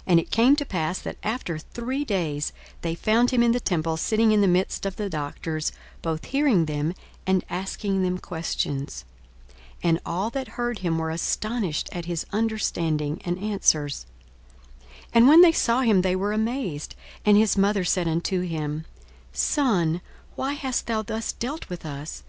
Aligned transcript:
42:002:046 0.00 0.02
And 0.08 0.18
it 0.18 0.30
came 0.32 0.56
to 0.56 0.64
pass, 0.66 0.98
that 0.98 1.16
after 1.22 1.56
three 1.56 2.04
days 2.04 2.52
they 2.80 2.96
found 2.96 3.30
him 3.30 3.40
in 3.40 3.52
the 3.52 3.60
temple, 3.60 3.96
sitting 3.96 4.32
in 4.32 4.40
the 4.40 4.48
midst 4.48 4.84
of 4.84 4.96
the 4.96 5.08
doctors, 5.08 5.70
both 6.02 6.24
hearing 6.24 6.64
them, 6.64 6.92
and 7.24 7.44
asking 7.48 8.02
them 8.02 8.18
questions. 8.18 9.04
42:002:047 9.76 9.76
And 9.84 10.00
all 10.04 10.28
that 10.30 10.48
heard 10.48 10.80
him 10.80 10.98
were 10.98 11.10
astonished 11.10 11.88
at 11.92 12.06
his 12.06 12.26
understanding 12.32 13.22
and 13.24 13.38
answers. 13.38 14.06
42:002:048 14.80 14.86
And 15.14 15.28
when 15.28 15.40
they 15.40 15.52
saw 15.52 15.82
him, 15.82 16.02
they 16.02 16.16
were 16.16 16.32
amazed: 16.32 16.96
and 17.24 17.36
his 17.36 17.56
mother 17.56 17.84
said 17.84 18.08
unto 18.08 18.40
him, 18.40 18.86
Son, 19.32 20.00
why 20.34 20.54
hast 20.54 20.88
thou 20.88 21.02
thus 21.02 21.30
dealt 21.30 21.68
with 21.68 21.86
us? 21.86 22.24